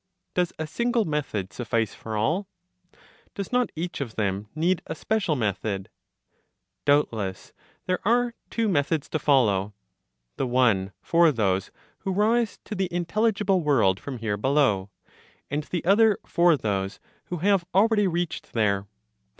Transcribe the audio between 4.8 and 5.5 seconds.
a special